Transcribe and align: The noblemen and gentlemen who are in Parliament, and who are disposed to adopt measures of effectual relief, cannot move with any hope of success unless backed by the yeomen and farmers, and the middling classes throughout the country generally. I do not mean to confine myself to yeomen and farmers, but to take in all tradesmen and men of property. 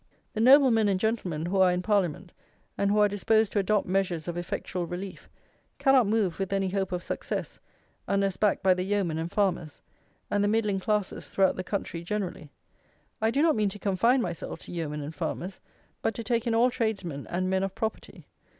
The 0.33 0.41
noblemen 0.41 0.87
and 0.87 0.99
gentlemen 0.99 1.45
who 1.45 1.57
are 1.57 1.71
in 1.71 1.83
Parliament, 1.83 2.31
and 2.75 2.89
who 2.89 2.97
are 2.97 3.07
disposed 3.07 3.51
to 3.51 3.59
adopt 3.59 3.87
measures 3.87 4.27
of 4.27 4.35
effectual 4.35 4.87
relief, 4.87 5.29
cannot 5.77 6.07
move 6.07 6.39
with 6.39 6.51
any 6.51 6.69
hope 6.69 6.91
of 6.91 7.03
success 7.03 7.59
unless 8.07 8.35
backed 8.35 8.63
by 8.63 8.73
the 8.73 8.81
yeomen 8.81 9.19
and 9.19 9.31
farmers, 9.31 9.79
and 10.31 10.43
the 10.43 10.47
middling 10.47 10.79
classes 10.79 11.29
throughout 11.29 11.55
the 11.55 11.63
country 11.63 12.03
generally. 12.03 12.49
I 13.21 13.29
do 13.29 13.43
not 13.43 13.55
mean 13.55 13.69
to 13.69 13.77
confine 13.77 14.23
myself 14.23 14.57
to 14.61 14.71
yeomen 14.71 15.01
and 15.01 15.13
farmers, 15.13 15.61
but 16.01 16.15
to 16.15 16.23
take 16.23 16.47
in 16.47 16.55
all 16.55 16.71
tradesmen 16.71 17.27
and 17.27 17.47
men 17.47 17.61
of 17.61 17.75
property. 17.75 18.25